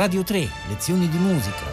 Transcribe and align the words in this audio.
Radio 0.00 0.22
3, 0.22 0.48
lezioni 0.68 1.10
di 1.10 1.18
musica. 1.18 1.66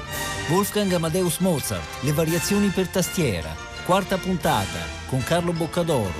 Wolfgang 0.50 0.92
Amadeus 0.92 1.38
Mozart, 1.38 2.04
le 2.04 2.12
variazioni 2.12 2.68
per 2.68 2.90
tastiera. 2.90 3.56
Quarta 3.86 4.18
puntata 4.18 4.80
con 5.08 5.24
Carlo 5.24 5.54
Boccadoro. 5.54 6.12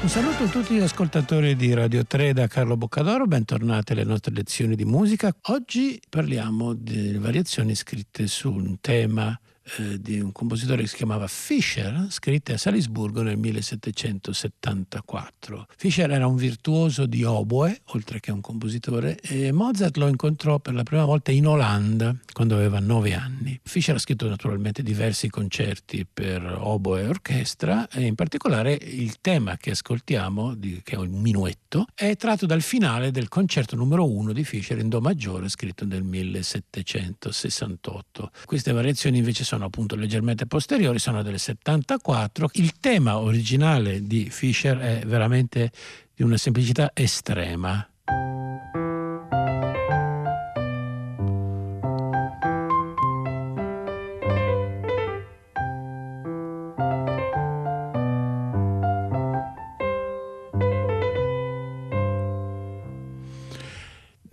Un 0.00 0.08
saluto 0.08 0.44
a 0.44 0.46
tutti 0.46 0.74
gli 0.74 0.80
ascoltatori 0.80 1.54
di 1.54 1.74
Radio 1.74 2.02
3 2.02 2.32
da 2.32 2.46
Carlo 2.46 2.78
Boccadoro, 2.78 3.26
bentornati 3.26 3.92
alle 3.92 4.04
nostre 4.04 4.32
lezioni 4.32 4.74
di 4.74 4.86
musica. 4.86 5.36
Oggi 5.48 6.00
parliamo 6.08 6.72
delle 6.72 7.18
variazioni 7.18 7.74
scritte 7.74 8.26
su 8.26 8.50
un 8.50 8.80
tema 8.80 9.38
eh, 9.76 10.00
di 10.00 10.20
un 10.20 10.32
compositore 10.32 10.80
che 10.82 10.88
si 10.88 10.96
chiamava 10.96 11.26
Fischer, 11.26 12.06
scritte 12.10 12.54
a 12.54 12.58
Salisburgo 12.58 13.22
nel 13.22 13.36
1774. 13.36 15.66
Fischer 15.76 16.10
era 16.10 16.26
un 16.26 16.36
virtuoso 16.36 17.04
di 17.06 17.24
oboe, 17.24 17.80
oltre 17.86 18.20
che 18.20 18.30
un 18.30 18.40
compositore, 18.40 19.18
e 19.20 19.52
Mozart 19.52 19.96
lo 19.96 20.08
incontrò 20.08 20.58
per 20.58 20.74
la 20.74 20.82
prima 20.82 21.04
volta 21.04 21.30
in 21.30 21.46
Olanda 21.46 22.16
quando 22.32 22.54
aveva 22.54 22.80
nove 22.80 23.12
anni. 23.14 23.60
Fischer 23.62 23.96
ha 23.96 23.98
scritto 23.98 24.26
naturalmente 24.28 24.82
diversi 24.82 25.28
concerti 25.28 26.06
per 26.10 26.56
oboe 26.58 27.02
e 27.02 27.08
orchestra 27.08 27.86
e 27.88 28.02
in 28.02 28.14
particolare 28.14 28.72
il 28.72 29.20
tema 29.20 29.56
che 29.56 29.72
ascoltiamo, 29.72 30.56
che 30.82 30.94
è 30.94 30.96
un 30.96 31.20
minuetto, 31.20 31.84
è 31.94 32.16
tratto 32.16 32.46
dal 32.46 32.62
finale 32.62 33.10
del 33.10 33.28
concerto 33.28 33.76
numero 33.76 34.10
uno 34.10 34.32
di 34.32 34.44
Fischer 34.44 34.78
in 34.78 34.88
Do 34.88 35.00
maggiore 35.00 35.48
scritto 35.48 35.84
nel 35.84 36.04
1768. 36.04 38.30
Queste 38.44 38.72
variazioni 38.72 39.18
invece 39.18 39.44
sono 39.44 39.57
sono 39.58 39.66
appunto 39.66 39.96
leggermente 39.96 40.46
posteriori, 40.46 41.00
sono 41.00 41.22
del 41.22 41.38
74. 41.38 42.50
Il 42.52 42.78
tema 42.78 43.18
originale 43.18 44.06
di 44.06 44.30
Fischer 44.30 44.78
è 44.78 45.02
veramente 45.04 45.72
di 46.14 46.22
una 46.22 46.36
semplicità 46.36 46.92
estrema. 46.94 47.86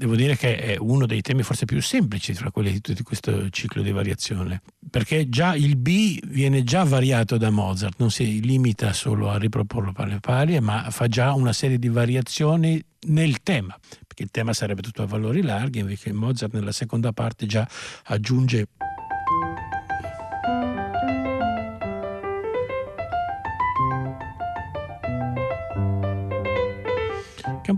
devo 0.06 0.16
dire 0.16 0.38
che 0.38 0.58
è 0.58 0.78
uno 0.78 1.06
dei 1.06 1.22
temi 1.22 1.44
forse 1.44 1.66
più 1.66 1.82
semplici 1.82 2.34
tra 2.34 2.52
quelli 2.52 2.72
di 2.72 2.82
tutto 2.82 3.04
questo 3.04 3.50
ciclo 3.50 3.82
di 3.82 3.92
variazione, 3.92 4.62
perché 4.96 5.28
già 5.28 5.56
il 5.56 5.76
B 5.76 6.20
viene 6.26 6.64
già 6.64 6.86
variato 6.86 7.36
da 7.36 7.50
Mozart, 7.50 7.96
non 7.98 8.10
si 8.12 8.40
limita 8.40 8.94
solo 8.94 9.30
a 9.30 9.38
riproporlo 9.38 9.92
pari 9.92 10.18
pari, 10.22 10.58
ma 10.62 10.90
fa 10.90 11.10
già 11.10 11.34
una 11.34 11.52
serie 11.52 11.78
di 11.78 11.90
variazioni 11.90 12.82
nel 13.08 13.44
tema, 13.44 13.78
perché 14.08 14.24
il 14.24 14.32
tema 14.32 14.54
sarebbe 14.54 14.82
tutto 14.82 15.04
a 15.04 15.06
valori 15.06 15.42
larghi, 15.42 15.80
invece 15.80 16.14
Mozart 16.14 16.54
nella 16.54 16.72
seconda 16.72 17.12
parte 17.12 17.46
già 17.46 17.68
aggiunge 18.06 18.68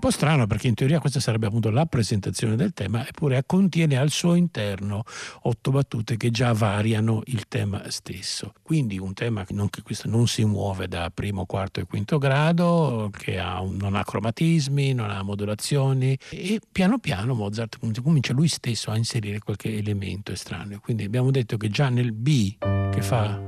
po' 0.08 0.14
strano 0.14 0.48
perché 0.48 0.68
in 0.68 0.74
teoria 0.74 1.00
questa 1.00 1.20
sarebbe 1.20 1.48
appunto 1.48 1.70
la 1.70 1.86
presentazione 1.86 2.56
del 2.56 2.72
tema, 2.74 3.06
eppure 3.06 3.44
contiene 3.46 3.98
al 3.98 4.10
suo 4.10 4.36
interno 4.36 5.04
otto 5.42 5.72
battute 5.72 6.16
che 6.16 6.30
già 6.30 6.54
variano 6.54 7.22
il 7.26 7.48
tema 7.50 7.90
stesso. 7.90 8.54
Quindi 8.62 8.98
un 8.98 9.14
tema 9.14 9.44
che 9.44 9.54
non, 9.54 9.70
che 9.70 9.82
non 10.06 10.28
si 10.28 10.46
muove 10.46 10.88
da 10.88 11.12
primo, 11.14 11.46
quarto 11.46 11.82
e 11.82 11.86
quinto 11.86 12.18
grado, 12.20 13.10
che 13.18 13.38
ha 13.38 13.60
un, 13.60 13.76
non 13.76 13.96
ha 13.96 14.04
cromatismi, 14.06 14.94
non 14.94 15.10
ha 15.10 15.22
modulazioni 15.24 16.18
e 16.30 16.62
piano 16.72 17.00
piano 17.00 17.34
Mozart 17.34 17.78
comincia 18.02 18.32
lui 18.32 18.48
stesso 18.48 18.92
a 18.92 18.96
inserire 18.96 19.40
qualche 19.40 19.76
elemento 19.76 20.32
estraneo. 20.32 20.80
Quindi 20.80 21.04
abbiamo 21.04 21.32
detto 21.32 21.58
che 21.58 21.68
già 21.70 21.90
nel 21.90 22.14
B 22.14 22.56
che 22.60 23.02
fa 23.02 23.47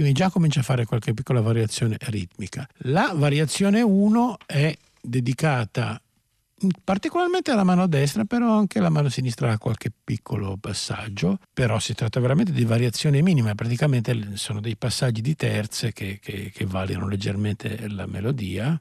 quindi 0.00 0.18
già 0.18 0.30
comincia 0.30 0.60
a 0.60 0.62
fare 0.62 0.86
qualche 0.86 1.12
piccola 1.12 1.42
variazione 1.42 1.98
ritmica. 2.06 2.66
La 2.84 3.12
variazione 3.14 3.82
1 3.82 4.38
è 4.46 4.74
dedicata 4.98 6.00
particolarmente 6.82 7.50
alla 7.50 7.64
mano 7.64 7.86
destra, 7.86 8.24
però 8.24 8.56
anche 8.56 8.80
la 8.80 8.88
mano 8.88 9.10
sinistra 9.10 9.52
ha 9.52 9.58
qualche 9.58 9.92
piccolo 10.02 10.56
passaggio, 10.58 11.38
però 11.52 11.78
si 11.78 11.92
tratta 11.92 12.18
veramente 12.18 12.52
di 12.52 12.64
variazioni 12.64 13.20
minime, 13.20 13.54
praticamente 13.54 14.36
sono 14.36 14.60
dei 14.60 14.76
passaggi 14.76 15.20
di 15.20 15.36
terze 15.36 15.92
che, 15.92 16.18
che, 16.18 16.50
che 16.50 16.64
variano 16.64 17.06
leggermente 17.06 17.86
la 17.88 18.06
melodia. 18.06 18.80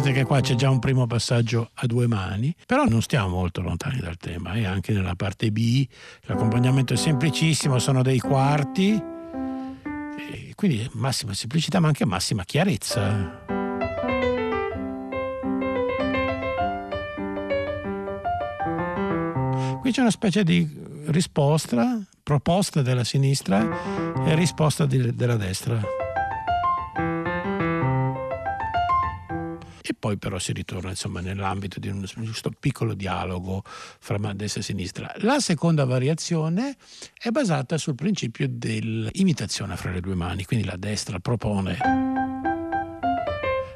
Vedete 0.00 0.18
che 0.20 0.24
qua 0.24 0.40
c'è 0.40 0.54
già 0.54 0.70
un 0.70 0.78
primo 0.78 1.06
passaggio 1.06 1.72
a 1.74 1.86
due 1.86 2.06
mani, 2.06 2.54
però 2.64 2.84
non 2.86 3.02
stiamo 3.02 3.28
molto 3.28 3.60
lontani 3.60 4.00
dal 4.00 4.16
tema 4.16 4.54
e 4.54 4.64
anche 4.64 4.94
nella 4.94 5.14
parte 5.14 5.52
B 5.52 5.86
l'accompagnamento 6.22 6.94
è 6.94 6.96
semplicissimo, 6.96 7.78
sono 7.78 8.00
dei 8.00 8.18
quarti, 8.18 8.98
quindi 10.54 10.88
massima 10.94 11.34
semplicità 11.34 11.80
ma 11.80 11.88
anche 11.88 12.06
massima 12.06 12.44
chiarezza. 12.44 13.44
Qui 19.80 19.92
c'è 19.92 20.00
una 20.00 20.10
specie 20.10 20.42
di 20.42 20.66
risposta, 21.08 22.02
proposta 22.22 22.80
della 22.80 23.04
sinistra 23.04 23.68
e 24.24 24.34
risposta 24.34 24.86
della 24.86 25.36
destra. 25.36 25.99
Poi 30.00 30.16
però 30.16 30.38
si 30.38 30.52
ritorna 30.52 30.88
insomma, 30.88 31.20
nell'ambito 31.20 31.78
di 31.78 31.88
un 31.88 32.04
giusto 32.16 32.50
piccolo 32.58 32.94
dialogo 32.94 33.62
fra 33.64 34.18
destra 34.32 34.60
e 34.60 34.64
sinistra. 34.64 35.12
La 35.18 35.38
seconda 35.38 35.84
variazione 35.84 36.76
è 37.16 37.28
basata 37.28 37.78
sul 37.78 37.94
principio 37.94 38.48
dell'imitazione 38.50 39.76
fra 39.76 39.92
le 39.92 40.00
due 40.00 40.14
mani, 40.16 40.44
quindi 40.44 40.66
la 40.66 40.76
destra 40.76 41.20
propone 41.20 41.78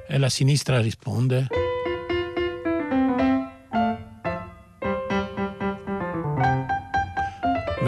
e 0.08 0.18
la 0.18 0.28
sinistra 0.28 0.80
risponde. 0.80 1.63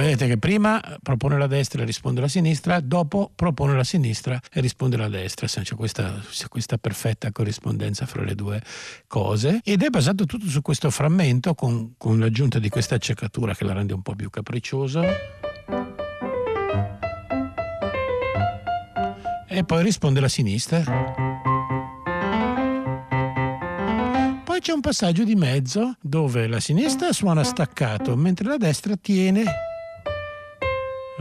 Vedete 0.07 0.29
che 0.29 0.39
prima 0.39 0.81
propone 1.03 1.37
la 1.37 1.49
destra 1.49 1.83
e 1.83 1.85
risponde 1.85 2.21
la 2.21 2.29
sinistra, 2.29 2.79
dopo 2.79 3.33
propone 3.35 3.75
la 3.75 3.83
sinistra 3.83 4.41
e 4.53 4.61
risponde 4.61 4.97
la 4.97 5.09
destra. 5.09 5.49
C'è 5.49 5.75
questa, 5.75 6.23
questa 6.49 6.79
perfetta 6.79 7.33
corrispondenza 7.33 8.07
fra 8.07 8.23
le 8.23 8.37
due 8.37 8.63
cose 9.09 9.61
ed 9.65 9.83
è 9.83 9.89
basato 9.89 10.25
tutto 10.25 10.47
su 10.47 10.63
questo 10.63 10.91
frammento 10.91 11.57
con, 11.57 11.95
con 11.99 12.21
l'aggiunta 12.21 12.61
di 12.61 12.69
questa 12.69 12.95
accecatura 12.95 13.53
che 13.53 13.65
la 13.65 13.73
rende 13.73 13.95
un 13.95 14.03
po' 14.03 14.15
più 14.15 14.31
capricciosa. 14.31 15.03
E 19.49 19.65
poi 19.65 19.83
risponde 19.83 20.21
la 20.21 20.29
sinistra. 20.29 20.85
Poi 24.45 24.61
c'è 24.61 24.73
un 24.73 24.81
passaggio 24.81 25.25
di 25.25 25.35
mezzo 25.35 25.97
dove 26.01 26.47
la 26.47 26.61
sinistra 26.61 27.13
suona 27.13 27.43
staccato 27.43 28.15
mentre 28.15 28.47
la 28.47 28.57
destra 28.57 28.95
tiene 28.95 29.66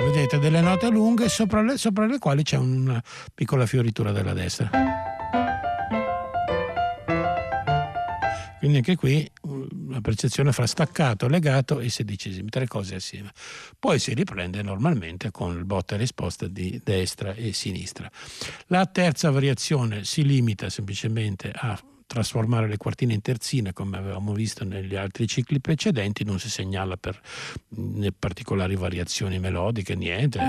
vedete 0.06 0.38
delle 0.38 0.62
note 0.62 0.90
lunghe 0.90 1.28
sopra 1.30 1.64
le, 1.64 1.78
sopra 1.78 2.06
le 2.06 2.20
quali 2.20 2.44
c'è 2.44 2.58
una 2.58 3.02
piccola 3.34 3.66
fioritura 3.66 4.12
della 4.12 4.34
destra. 4.34 4.70
Quindi 8.60 8.78
anche 8.78 8.96
qui 8.96 9.30
una 9.42 10.02
percezione 10.02 10.52
fra 10.52 10.66
staccato, 10.68 11.28
legato 11.28 11.80
e 11.80 11.90
sedicesimi, 11.90 12.50
tre 12.50 12.68
cose 12.68 12.96
assieme. 12.96 13.32
Poi 13.78 14.00
si 14.00 14.14
riprende 14.14 14.62
normalmente 14.62 15.32
con 15.32 15.56
il 15.58 15.66
botta 15.66 15.96
e 15.96 15.98
risposta 16.00 16.48
di 16.48 16.80
destra 16.84 17.34
e 17.34 17.54
sinistra. 17.54 18.10
La 18.68 18.86
terza 18.86 19.30
variazione 19.32 20.04
si 20.04 20.24
limita 20.24 20.70
semplicemente 20.70 21.52
a 21.54 21.80
trasformare 22.06 22.68
le 22.68 22.78
quartine 22.78 23.14
in 23.14 23.22
terzine 23.22 23.74
come 23.74 23.98
avevamo 23.98 24.34
visto 24.34 24.64
negli 24.64 24.96
altri 24.96 25.28
cicli 25.28 25.60
precedenti, 25.60 26.24
non 26.24 26.40
si 26.40 26.50
segnala 26.50 26.98
per 26.98 27.20
né 27.70 28.12
particolari 28.12 28.76
variazioni 28.76 29.40
melodiche, 29.40 29.96
niente. 29.96 30.40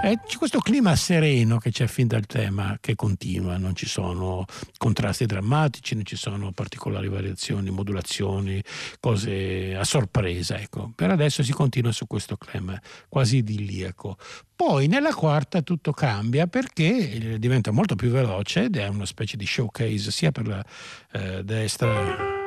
E 0.00 0.20
c'è 0.24 0.38
questo 0.38 0.60
clima 0.60 0.94
sereno 0.94 1.58
che 1.58 1.72
c'è 1.72 1.88
fin 1.88 2.06
dal 2.06 2.24
tema 2.24 2.78
che 2.80 2.94
continua, 2.94 3.58
non 3.58 3.74
ci 3.74 3.86
sono 3.86 4.44
contrasti 4.76 5.26
drammatici, 5.26 5.96
non 5.96 6.04
ci 6.04 6.14
sono 6.14 6.52
particolari 6.52 7.08
variazioni, 7.08 7.70
modulazioni, 7.70 8.62
cose 9.00 9.74
a 9.74 9.82
sorpresa. 9.82 10.56
Ecco. 10.56 10.92
Per 10.94 11.10
adesso 11.10 11.42
si 11.42 11.52
continua 11.52 11.90
su 11.90 12.06
questo 12.06 12.36
clima 12.36 12.80
quasi 13.08 13.38
idilliaco. 13.38 14.16
Poi 14.54 14.86
nella 14.86 15.12
quarta 15.12 15.62
tutto 15.62 15.92
cambia 15.92 16.46
perché 16.46 17.36
diventa 17.38 17.72
molto 17.72 17.96
più 17.96 18.10
veloce 18.10 18.64
ed 18.64 18.76
è 18.76 18.86
una 18.86 19.06
specie 19.06 19.36
di 19.36 19.46
showcase 19.46 20.12
sia 20.12 20.30
per 20.30 20.46
la 20.46 20.64
eh, 21.12 21.42
destra 21.42 22.37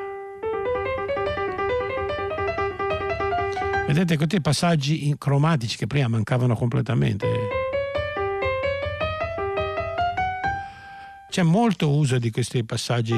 Vedete 3.92 4.16
questi 4.16 4.40
passaggi 4.40 5.14
cromatici 5.18 5.76
che 5.76 5.86
prima 5.86 6.08
mancavano 6.08 6.56
completamente. 6.56 7.28
C'è 11.30 11.44
molto 11.44 11.90
uso 11.90 12.18
di 12.18 12.32
questi 12.32 12.64
passaggi 12.64 13.14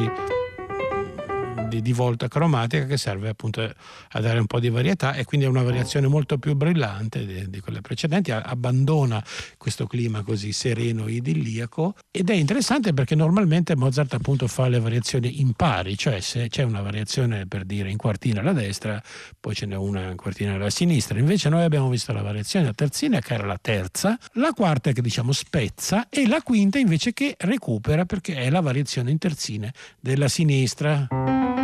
di, 1.73 1.81
di, 1.81 1.93
volta 1.93 2.27
cromatica 2.27 2.85
che 2.85 2.97
serve 2.97 3.29
appunto 3.29 3.61
a 3.61 4.19
dare 4.19 4.39
un 4.39 4.45
po' 4.45 4.59
di 4.59 4.69
varietà 4.69 5.13
e 5.13 5.25
quindi 5.25 5.47
è 5.47 5.49
una 5.49 5.63
variazione 5.63 6.07
molto 6.07 6.37
più 6.37 6.55
brillante 6.55 7.25
di, 7.25 7.49
di 7.49 7.59
quelle 7.59 7.81
precedenti, 7.81 8.31
abbandona 8.31 9.23
questo 9.57 9.87
clima 9.87 10.21
così 10.23 10.51
sereno, 10.51 11.07
idilliaco 11.07 11.95
ed 12.11 12.29
è 12.29 12.33
interessante 12.33 12.93
perché 12.93 13.15
normalmente 13.15 13.75
Mozart 13.75 14.13
appunto 14.13 14.47
fa 14.47 14.67
le 14.67 14.79
variazioni 14.79 15.41
impari, 15.41 15.97
cioè 15.97 16.19
se 16.19 16.47
c'è 16.49 16.63
una 16.63 16.81
variazione 16.81 17.47
per 17.47 17.65
dire 17.65 17.89
in 17.89 17.97
quartina 17.97 18.41
alla 18.41 18.53
destra, 18.53 19.01
poi 19.39 19.55
ce 19.55 19.65
n'è 19.65 19.75
una 19.75 20.11
in 20.11 20.17
quartina 20.17 20.53
alla 20.53 20.69
sinistra, 20.69 21.17
invece 21.17 21.49
noi 21.49 21.63
abbiamo 21.63 21.89
visto 21.89 22.13
la 22.13 22.21
variazione 22.21 22.67
a 22.67 22.73
terzina 22.73 23.19
che 23.19 23.33
era 23.33 23.45
la 23.45 23.57
terza, 23.59 24.17
la 24.33 24.51
quarta 24.51 24.91
che 24.91 25.01
diciamo 25.01 25.31
spezza 25.31 26.07
e 26.09 26.27
la 26.27 26.41
quinta 26.41 26.77
invece 26.77 27.13
che 27.13 27.35
recupera 27.39 28.05
perché 28.05 28.35
è 28.35 28.49
la 28.49 28.61
variazione 28.61 29.11
in 29.11 29.17
terzine 29.17 29.73
della 29.99 30.27
sinistra. 30.27 31.62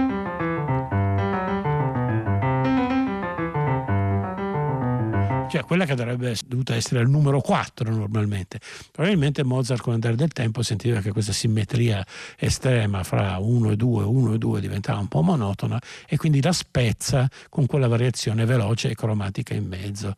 Cioè 5.50 5.64
quella 5.64 5.86
che 5.86 5.96
dovrebbe 5.96 6.36
dovuta 6.46 6.76
essere 6.76 7.02
il 7.02 7.10
numero 7.10 7.42
4 7.42 7.90
normalmente. 7.90 8.60
Probabilmente 8.92 9.44
Mozart 9.44 9.82
con 9.82 9.94
l'andare 9.94 10.16
del 10.16 10.32
tempo 10.32 10.62
sentiva 10.62 11.02
che 11.02 11.12
questa 11.12 11.34
simmetria 11.34 12.06
estrema 12.38 13.04
fra 13.04 13.38
1 13.40 13.72
e 13.72 13.76
2, 13.76 14.04
1 14.04 14.34
e 14.34 14.38
2 14.38 14.62
diventava 14.62 15.00
un 15.00 15.08
po' 15.08 15.22
monotona 15.22 15.82
e 16.08 16.18
quindi 16.18 16.42
la 16.42 16.54
spezza 16.54 17.28
con 17.50 17.66
quella 17.66 17.88
variazione 17.88 18.46
veloce 18.46 18.92
e 18.92 18.96
cromatica 18.96 19.54
in 19.54 19.66
mezzo. 19.66 20.14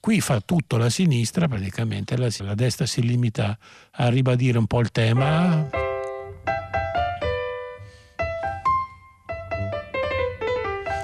Qui 0.00 0.20
fa 0.20 0.40
tutto 0.40 0.78
la 0.78 0.88
sinistra, 0.88 1.46
praticamente 1.46 2.16
la, 2.16 2.28
la 2.38 2.54
destra 2.54 2.86
si 2.86 3.02
limita 3.02 3.56
a 3.92 4.08
ribadire 4.08 4.58
un 4.58 4.66
po' 4.66 4.80
il 4.80 4.90
tema. 4.90 5.68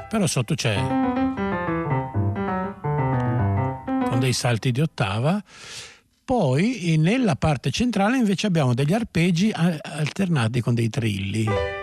Però 0.08 0.26
sotto 0.26 0.54
c'è 0.54 1.05
con 4.16 4.20
dei 4.20 4.32
salti 4.32 4.72
di 4.72 4.80
ottava. 4.80 5.42
Poi 6.24 6.96
nella 6.98 7.36
parte 7.36 7.70
centrale 7.70 8.16
invece 8.16 8.46
abbiamo 8.46 8.74
degli 8.74 8.92
arpeggi 8.92 9.52
alternati 9.52 10.60
con 10.60 10.74
dei 10.74 10.88
trilli. 10.88 11.75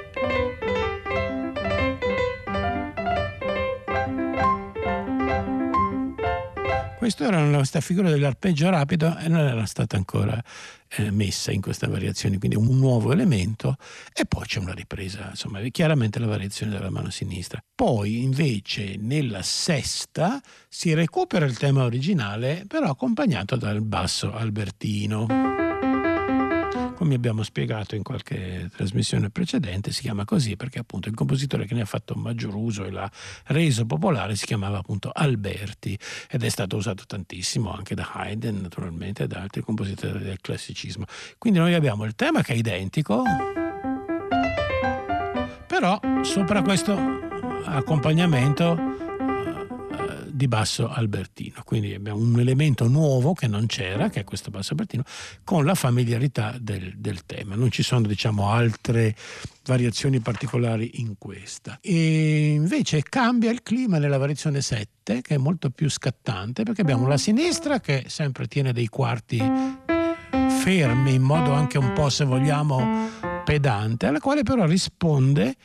Questa 7.03 7.25
era 7.25 7.45
questa 7.57 7.81
figura 7.81 8.09
dell'arpeggio 8.09 8.69
rapido 8.69 9.17
e 9.17 9.27
non 9.27 9.41
era 9.41 9.65
stata 9.65 9.97
ancora 9.97 10.41
eh, 10.87 11.11
messa 11.11 11.51
in 11.51 11.59
questa 11.59 11.89
variazione, 11.89 12.37
quindi 12.37 12.55
un 12.55 12.77
nuovo 12.77 13.11
elemento 13.11 13.75
e 14.13 14.23
poi 14.25 14.45
c'è 14.45 14.59
una 14.59 14.71
ripresa, 14.71 15.27
insomma, 15.31 15.59
chiaramente 15.63 16.17
la 16.19 16.27
variazione 16.27 16.71
della 16.71 16.89
mano 16.89 17.09
sinistra. 17.09 17.61
Poi 17.75 18.23
invece 18.23 18.95
nella 18.97 19.41
sesta 19.41 20.41
si 20.69 20.93
recupera 20.93 21.43
il 21.43 21.57
tema 21.57 21.83
originale, 21.83 22.63
però 22.69 22.91
accompagnato 22.91 23.57
dal 23.57 23.81
basso 23.81 24.33
albertino 24.33 25.62
come 27.03 27.15
abbiamo 27.15 27.43
spiegato 27.43 27.95
in 27.95 28.01
qualche 28.01 28.69
trasmissione 28.73 29.29
precedente, 29.29 29.91
si 29.91 29.99
chiama 29.99 30.23
così 30.23 30.55
perché 30.55 30.79
appunto 30.79 31.09
il 31.09 31.15
compositore 31.15 31.65
che 31.65 31.73
ne 31.73 31.81
ha 31.81 31.85
fatto 31.85 32.15
maggior 32.15 32.55
uso 32.55 32.85
e 32.85 32.91
l'ha 32.91 33.11
reso 33.47 33.85
popolare 33.85 34.37
si 34.37 34.45
chiamava 34.45 34.77
appunto 34.77 35.11
Alberti 35.13 35.99
ed 36.29 36.45
è 36.45 36.49
stato 36.49 36.77
usato 36.77 37.03
tantissimo 37.05 37.73
anche 37.73 37.93
da 37.93 38.09
Haydn 38.13 38.61
naturalmente 38.61 39.23
e 39.23 39.27
da 39.27 39.41
altri 39.41 39.61
compositori 39.61 40.19
del 40.19 40.39
classicismo. 40.39 41.03
Quindi 41.37 41.59
noi 41.59 41.73
abbiamo 41.73 42.05
il 42.05 42.15
tema 42.15 42.41
che 42.41 42.53
è 42.53 42.55
identico, 42.55 43.21
però 45.67 45.99
sopra 46.21 46.61
questo 46.61 46.97
accompagnamento 47.65 49.02
di 50.43 50.47
basso 50.47 50.89
albertino. 50.89 51.61
Quindi 51.63 51.93
abbiamo 51.93 52.19
un 52.19 52.39
elemento 52.39 52.87
nuovo 52.87 53.33
che 53.33 53.47
non 53.47 53.65
c'era, 53.65 54.09
che 54.09 54.21
è 54.21 54.23
questo 54.23 54.51
basso 54.51 54.71
albertino, 54.71 55.03
con 55.43 55.63
la 55.63 55.75
familiarità 55.75 56.55
del, 56.59 56.93
del 56.97 57.25
tema. 57.25 57.55
Non 57.55 57.71
ci 57.71 57.83
sono 57.83 58.05
diciamo, 58.07 58.49
altre 58.49 59.15
variazioni 59.65 60.19
particolari 60.19 60.99
in 60.99 61.15
questa. 61.17 61.77
E 61.81 62.53
invece 62.53 63.03
cambia 63.03 63.51
il 63.51 63.63
clima 63.63 63.97
nella 63.97 64.17
variazione 64.17 64.61
7, 64.61 65.21
che 65.21 65.35
è 65.35 65.37
molto 65.37 65.69
più 65.69 65.89
scattante, 65.89 66.63
perché 66.63 66.81
abbiamo 66.81 67.07
la 67.07 67.17
sinistra 67.17 67.79
che 67.79 68.05
sempre 68.07 68.47
tiene 68.47 68.73
dei 68.73 68.87
quarti 68.87 69.41
fermi, 70.61 71.13
in 71.13 71.21
modo 71.21 71.53
anche 71.53 71.77
un 71.77 71.93
po', 71.93 72.09
se 72.09 72.25
vogliamo, 72.25 73.09
pedante, 73.45 74.07
alla 74.07 74.19
quale 74.19 74.43
però 74.43 74.65
risponde 74.65 75.55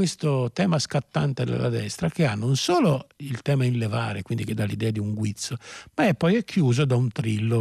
questo 0.00 0.50
tema 0.54 0.78
scattante 0.78 1.44
della 1.44 1.68
destra 1.68 2.08
che 2.08 2.24
ha 2.24 2.34
non 2.34 2.56
solo 2.56 3.08
il 3.16 3.42
tema 3.42 3.66
in 3.66 3.76
levare, 3.76 4.22
quindi 4.22 4.46
che 4.46 4.54
dà 4.54 4.64
l'idea 4.64 4.90
di 4.90 4.98
un 4.98 5.12
guizzo, 5.12 5.58
ma 5.94 6.06
è 6.06 6.14
poi 6.14 6.42
chiuso 6.42 6.86
da 6.86 6.96
un 6.96 7.12
trillo. 7.12 7.60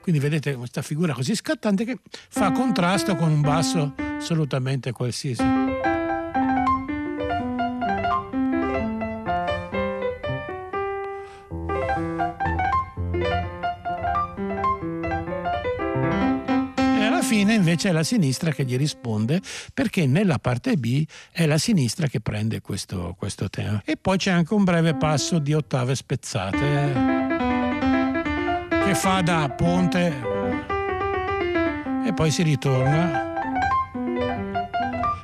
Quindi 0.00 0.20
vedete 0.20 0.56
questa 0.56 0.82
figura 0.82 1.12
così 1.12 1.36
scattante 1.36 1.84
che 1.84 2.00
fa 2.30 2.50
contrasto 2.50 3.14
con 3.14 3.30
un 3.30 3.42
basso 3.42 3.94
assolutamente 4.18 4.90
qualsiasi. 4.90 5.93
Fine 17.44 17.56
invece 17.56 17.90
è 17.90 17.92
la 17.92 18.02
sinistra 18.02 18.52
che 18.52 18.64
gli 18.64 18.78
risponde 18.78 19.38
perché 19.74 20.06
nella 20.06 20.38
parte 20.38 20.76
B 20.76 21.04
è 21.30 21.44
la 21.44 21.58
sinistra 21.58 22.06
che 22.06 22.20
prende 22.20 22.62
questo, 22.62 23.14
questo 23.18 23.50
tema. 23.50 23.82
E 23.84 23.98
poi 23.98 24.16
c'è 24.16 24.30
anche 24.30 24.54
un 24.54 24.64
breve 24.64 24.94
passo 24.94 25.38
di 25.38 25.52
ottave 25.52 25.94
spezzate 25.94 26.92
che 28.82 28.94
fa 28.94 29.20
da 29.20 29.50
ponte 29.50 30.22
e 32.06 32.14
poi 32.14 32.30
si 32.30 32.42
ritorna. 32.42 33.32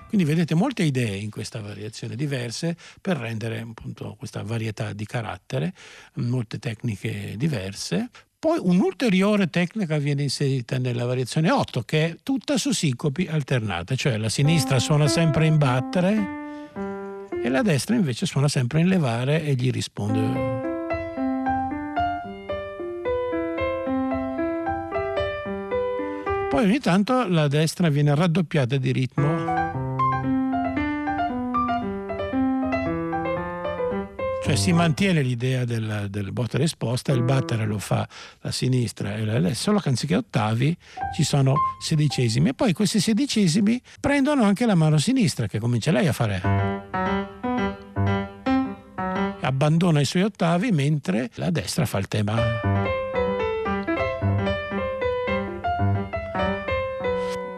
Quindi 0.08 0.26
vedete 0.26 0.54
molte 0.54 0.82
idee 0.82 1.16
in 1.16 1.30
questa 1.30 1.62
variazione 1.62 2.16
diverse 2.16 2.76
per 3.00 3.16
rendere 3.16 3.60
appunto 3.60 4.14
questa 4.18 4.42
varietà 4.42 4.92
di 4.92 5.06
carattere, 5.06 5.72
molte 6.16 6.58
tecniche 6.58 7.34
diverse. 7.38 8.10
Poi 8.40 8.58
un'ulteriore 8.58 9.50
tecnica 9.50 9.98
viene 9.98 10.22
inserita 10.22 10.78
nella 10.78 11.04
variazione 11.04 11.50
8 11.50 11.82
che 11.82 12.06
è 12.06 12.16
tutta 12.22 12.56
su 12.56 12.72
sincopi 12.72 13.26
alternate, 13.30 13.96
cioè 13.96 14.16
la 14.16 14.30
sinistra 14.30 14.78
suona 14.78 15.08
sempre 15.08 15.44
in 15.44 15.58
battere 15.58 16.38
e 17.44 17.48
la 17.50 17.60
destra 17.60 17.96
invece 17.96 18.24
suona 18.24 18.48
sempre 18.48 18.80
in 18.80 18.88
levare 18.88 19.44
e 19.44 19.52
gli 19.52 19.70
risponde. 19.70 20.58
Poi 26.48 26.64
ogni 26.64 26.78
tanto 26.78 27.28
la 27.28 27.46
destra 27.46 27.90
viene 27.90 28.14
raddoppiata 28.14 28.78
di 28.78 28.90
ritmo 28.90 29.89
Cioè 34.50 34.58
si 34.58 34.72
mantiene 34.72 35.22
l'idea 35.22 35.64
del, 35.64 36.08
del 36.10 36.32
botta 36.32 36.56
e 36.56 36.62
risposta, 36.62 37.12
il 37.12 37.22
battere 37.22 37.66
lo 37.66 37.78
fa 37.78 38.04
la 38.40 38.50
sinistra 38.50 39.14
solo 39.54 39.78
che 39.78 39.90
anziché 39.90 40.16
ottavi 40.16 40.76
ci 41.14 41.22
sono 41.22 41.54
sedicesimi. 41.80 42.48
E 42.48 42.54
poi 42.54 42.72
questi 42.72 42.98
sedicesimi 42.98 43.80
prendono 44.00 44.42
anche 44.42 44.66
la 44.66 44.74
mano 44.74 44.98
sinistra 44.98 45.46
che 45.46 45.60
comincia 45.60 45.92
lei 45.92 46.08
a 46.08 46.12
fare. 46.12 46.42
Abbandona 49.40 50.00
i 50.00 50.04
suoi 50.04 50.24
ottavi 50.24 50.72
mentre 50.72 51.30
la 51.34 51.50
destra 51.50 51.86
fa 51.86 51.98
il 51.98 52.08
tema. 52.08 52.36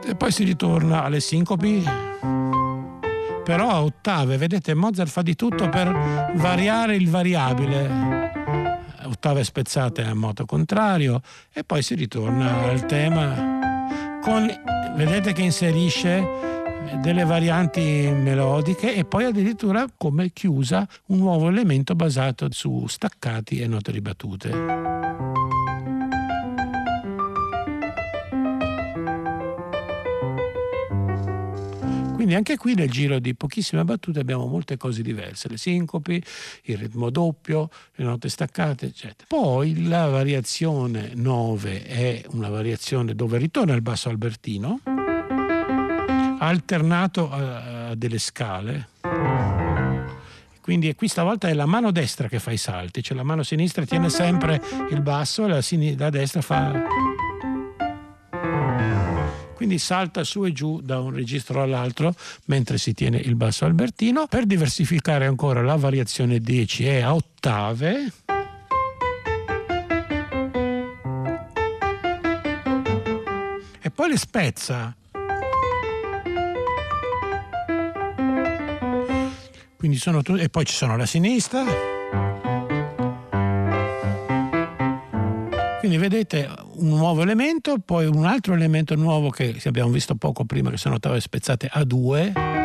E 0.06 0.14
poi 0.14 0.30
si 0.30 0.44
ritorna 0.44 1.04
alle 1.04 1.20
sincopi 1.20 2.10
però 3.44 3.70
a 3.70 3.82
ottave, 3.82 4.36
vedete 4.36 4.74
Mozart 4.74 5.10
fa 5.10 5.22
di 5.22 5.34
tutto 5.34 5.68
per 5.68 6.32
variare 6.34 6.96
il 6.96 7.08
variabile, 7.08 8.30
ottave 9.04 9.44
spezzate 9.44 10.02
a 10.02 10.14
moto 10.14 10.44
contrario 10.44 11.20
e 11.52 11.64
poi 11.64 11.82
si 11.82 11.94
ritorna 11.94 12.68
al 12.68 12.86
tema 12.86 13.60
con, 14.22 14.48
vedete 14.96 15.32
che 15.32 15.42
inserisce 15.42 16.50
delle 17.00 17.24
varianti 17.24 17.80
melodiche 17.80 18.94
e 18.94 19.04
poi 19.04 19.24
addirittura 19.24 19.86
come 19.96 20.30
chiusa 20.32 20.86
un 21.06 21.18
nuovo 21.18 21.48
elemento 21.48 21.94
basato 21.94 22.48
su 22.50 22.86
staccati 22.86 23.60
e 23.60 23.66
note 23.66 23.90
ribattute. 23.90 25.11
Quindi 32.22 32.38
anche 32.38 32.56
qui 32.56 32.74
nel 32.74 32.88
giro 32.88 33.18
di 33.18 33.34
pochissime 33.34 33.82
battute 33.82 34.20
abbiamo 34.20 34.46
molte 34.46 34.76
cose 34.76 35.02
diverse, 35.02 35.48
le 35.48 35.56
sincopi, 35.56 36.22
il 36.66 36.78
ritmo 36.78 37.10
doppio, 37.10 37.68
le 37.96 38.04
note 38.04 38.28
staccate, 38.28 38.86
eccetera. 38.86 39.24
Poi 39.26 39.88
la 39.88 40.06
variazione 40.06 41.10
9 41.14 41.84
è 41.84 42.22
una 42.28 42.48
variazione 42.48 43.16
dove 43.16 43.38
ritorna 43.38 43.74
il 43.74 43.82
basso 43.82 44.08
albertino, 44.08 44.82
alternato 46.38 47.28
a, 47.28 47.96
delle 47.96 48.18
scale. 48.18 48.90
Quindi 50.60 50.94
qui 50.94 51.08
stavolta 51.08 51.48
è 51.48 51.54
la 51.54 51.66
mano 51.66 51.90
destra 51.90 52.28
che 52.28 52.38
fa 52.38 52.52
i 52.52 52.56
salti, 52.56 53.02
cioè 53.02 53.16
la 53.16 53.24
mano 53.24 53.42
sinistra 53.42 53.84
tiene 53.84 54.08
sempre 54.10 54.62
il 54.92 55.02
basso 55.02 55.44
e 55.44 55.48
la, 55.48 55.60
sin- 55.60 55.96
la 55.98 56.08
destra 56.08 56.40
fa 56.40 57.11
quindi 59.62 59.78
salta 59.78 60.24
su 60.24 60.44
e 60.44 60.52
giù 60.52 60.80
da 60.80 60.98
un 60.98 61.14
registro 61.14 61.62
all'altro 61.62 62.16
mentre 62.46 62.78
si 62.78 62.94
tiene 62.94 63.18
il 63.18 63.36
basso 63.36 63.64
albertino. 63.64 64.26
Per 64.26 64.44
diversificare 64.44 65.24
ancora 65.26 65.62
la 65.62 65.76
variazione 65.76 66.40
10 66.40 66.84
è 66.86 67.00
a 67.02 67.14
ottave. 67.14 68.12
E 73.80 73.90
poi 73.90 74.08
le 74.08 74.16
spezza. 74.16 74.96
Quindi 79.76 79.96
sono 79.96 80.22
tu- 80.22 80.34
e 80.34 80.48
poi 80.48 80.64
ci 80.64 80.74
sono 80.74 80.96
la 80.96 81.06
sinistra. 81.06 82.51
Quindi 85.82 85.98
vedete 85.98 86.48
un 86.76 86.90
nuovo 86.90 87.22
elemento, 87.22 87.78
poi 87.84 88.06
un 88.06 88.24
altro 88.24 88.54
elemento 88.54 88.94
nuovo 88.94 89.30
che 89.30 89.60
abbiamo 89.64 89.90
visto 89.90 90.14
poco 90.14 90.44
prima, 90.44 90.70
che 90.70 90.76
sono 90.76 90.94
ottave 90.94 91.18
spezzate 91.18 91.68
a 91.72 91.82
due. 91.82 92.61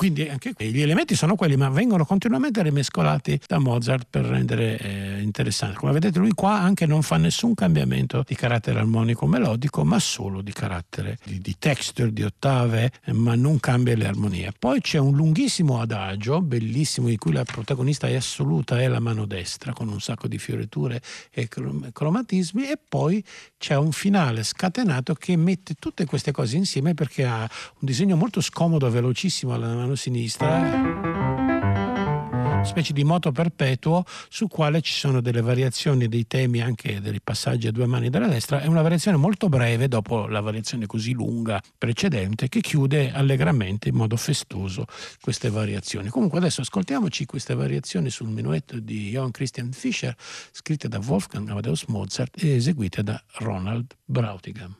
Quindi 0.00 0.30
anche 0.30 0.54
qui 0.54 0.72
gli 0.72 0.80
elementi 0.80 1.14
sono 1.14 1.34
quelli, 1.34 1.56
ma 1.56 1.68
vengono 1.68 2.06
continuamente 2.06 2.62
rimescolati 2.62 3.38
da 3.46 3.58
Mozart 3.58 4.06
per 4.08 4.24
rendere 4.24 4.78
eh, 4.78 5.20
interessante. 5.20 5.76
Come 5.76 5.92
vedete, 5.92 6.18
lui 6.18 6.30
qua 6.30 6.58
anche 6.58 6.86
non 6.86 7.02
fa 7.02 7.18
nessun 7.18 7.52
cambiamento 7.52 8.24
di 8.26 8.34
carattere 8.34 8.78
armonico 8.78 9.26
melodico, 9.26 9.84
ma 9.84 9.98
solo 9.98 10.40
di 10.40 10.52
carattere 10.52 11.18
di, 11.22 11.38
di 11.40 11.54
texture, 11.58 12.14
di 12.14 12.22
ottave, 12.22 12.92
eh, 13.04 13.12
ma 13.12 13.34
non 13.34 13.60
cambia 13.60 13.94
le 13.94 14.06
armonie. 14.06 14.54
Poi 14.58 14.80
c'è 14.80 14.96
un 14.96 15.14
lunghissimo 15.14 15.82
adagio, 15.82 16.40
bellissimo, 16.40 17.08
di 17.08 17.18
cui 17.18 17.32
la 17.32 17.44
protagonista 17.44 18.06
è 18.08 18.14
assoluta, 18.14 18.80
è 18.80 18.88
la 18.88 19.00
mano 19.00 19.26
destra, 19.26 19.74
con 19.74 19.88
un 19.88 20.00
sacco 20.00 20.28
di 20.28 20.38
fioriture 20.38 21.02
e 21.30 21.46
cromatismi, 21.92 22.70
e 22.70 22.78
poi 22.88 23.22
c'è 23.58 23.76
un 23.76 23.92
finale 23.92 24.44
scatenato 24.44 25.12
che 25.12 25.36
mette 25.36 25.74
tutte 25.78 26.06
queste 26.06 26.32
cose 26.32 26.56
insieme 26.56 26.94
perché 26.94 27.26
ha 27.26 27.42
un 27.42 27.80
disegno 27.80 28.16
molto 28.16 28.40
scomodo, 28.40 28.88
velocissimo 28.88 29.52
alla 29.52 29.74
mano 29.74 29.88
sinistra. 29.94 31.10
Specie 32.62 32.92
di 32.92 33.04
moto 33.04 33.32
perpetuo 33.32 34.04
su 34.28 34.46
quale 34.46 34.82
ci 34.82 34.92
sono 34.92 35.20
delle 35.20 35.40
variazioni 35.40 36.08
dei 36.08 36.26
temi 36.26 36.60
anche 36.60 37.00
dei 37.00 37.20
passaggi 37.22 37.66
a 37.66 37.72
due 37.72 37.86
mani 37.86 38.10
della 38.10 38.28
destra. 38.28 38.60
È 38.60 38.66
una 38.66 38.82
variazione 38.82 39.16
molto 39.16 39.48
breve 39.48 39.88
dopo 39.88 40.26
la 40.26 40.40
variazione 40.40 40.86
così 40.86 41.12
lunga 41.12 41.60
precedente 41.78 42.48
che 42.48 42.60
chiude 42.60 43.12
allegramente 43.12 43.88
in 43.88 43.94
modo 43.96 44.16
festoso 44.16 44.84
queste 45.20 45.48
variazioni. 45.48 46.10
Comunque 46.10 46.38
adesso 46.38 46.60
ascoltiamoci 46.60 47.24
queste 47.24 47.54
variazioni 47.54 48.10
sul 48.10 48.28
minuetto 48.28 48.78
di 48.78 49.10
Johann 49.10 49.30
Christian 49.30 49.72
Fischer 49.72 50.14
scritte 50.52 50.86
da 50.86 51.00
Wolfgang 51.04 51.48
Amadeus 51.48 51.84
Mozart 51.86 52.40
e 52.42 52.56
eseguite 52.56 53.02
da 53.02 53.20
Ronald 53.38 53.96
Brautigam 54.04 54.79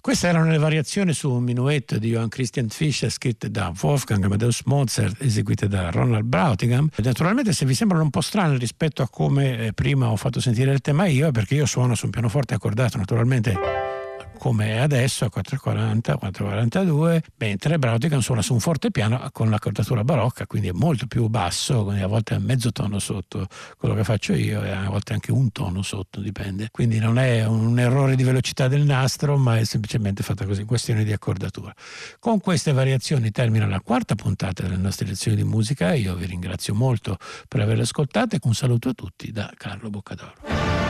Queste 0.00 0.28
erano 0.28 0.50
le 0.50 0.56
variazioni 0.56 1.12
su 1.12 1.30
un 1.30 1.42
minuetto 1.42 1.98
di 1.98 2.10
Johann 2.10 2.28
Christian 2.28 2.70
Fischer 2.70 3.10
scritte 3.10 3.50
da 3.50 3.70
Wolfgang 3.82 4.24
Amadeus 4.24 4.62
Mozart, 4.64 5.20
eseguite 5.20 5.68
da 5.68 5.90
Ronald 5.90 6.24
Brautigam. 6.24 6.88
Naturalmente 6.96 7.52
se 7.52 7.66
vi 7.66 7.74
sembrano 7.74 8.04
un 8.04 8.10
po' 8.10 8.22
strane 8.22 8.56
rispetto 8.56 9.02
a 9.02 9.08
come 9.10 9.66
eh, 9.66 9.72
prima 9.74 10.08
ho 10.08 10.16
fatto 10.16 10.40
sentire 10.40 10.72
il 10.72 10.80
tema 10.80 11.06
io, 11.06 11.28
è 11.28 11.32
perché 11.32 11.54
io 11.54 11.66
suono 11.66 11.94
su 11.94 12.06
un 12.06 12.12
pianoforte 12.12 12.54
accordato 12.54 12.96
naturalmente 12.96 13.99
come 14.38 14.68
è 14.68 14.76
adesso 14.78 15.24
a 15.24 15.30
440, 15.30 16.16
442, 16.16 17.22
mentre 17.36 17.78
Brautigan 17.78 18.22
suona 18.22 18.40
su 18.42 18.54
un 18.54 18.60
forte 18.60 18.90
piano 18.90 19.28
con 19.32 19.50
l'accordatura 19.50 20.02
barocca, 20.02 20.46
quindi 20.46 20.68
è 20.68 20.72
molto 20.72 21.06
più 21.06 21.28
basso, 21.28 21.84
quindi 21.84 22.02
a 22.02 22.06
volte 22.06 22.36
è 22.36 22.38
mezzo 22.38 22.72
tono 22.72 22.98
sotto 22.98 23.46
quello 23.76 23.94
che 23.94 24.04
faccio 24.04 24.32
io 24.32 24.62
e 24.62 24.70
a 24.70 24.88
volte 24.88 25.12
anche 25.12 25.30
un 25.30 25.52
tono 25.52 25.82
sotto, 25.82 26.20
dipende. 26.20 26.68
Quindi 26.70 26.98
non 26.98 27.18
è 27.18 27.44
un 27.44 27.78
errore 27.78 28.16
di 28.16 28.22
velocità 28.22 28.66
del 28.66 28.82
nastro, 28.82 29.36
ma 29.36 29.58
è 29.58 29.64
semplicemente 29.64 30.22
fatta 30.22 30.46
così, 30.46 30.64
questione 30.64 31.04
di 31.04 31.12
accordatura. 31.12 31.74
Con 32.18 32.40
queste 32.40 32.72
variazioni 32.72 33.30
termina 33.30 33.66
la 33.66 33.80
quarta 33.80 34.14
puntata 34.14 34.62
delle 34.62 34.76
nostre 34.76 35.06
lezioni 35.06 35.36
di 35.36 35.44
musica, 35.44 35.92
io 35.92 36.14
vi 36.14 36.26
ringrazio 36.26 36.74
molto 36.74 37.18
per 37.46 37.60
averle 37.60 37.82
ascoltate, 37.82 38.38
un 38.42 38.54
saluto 38.54 38.88
a 38.88 38.94
tutti 38.94 39.30
da 39.32 39.52
Carlo 39.56 39.90
Boccadoro. 39.90 40.89